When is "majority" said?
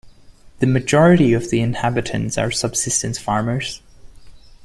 0.65-1.31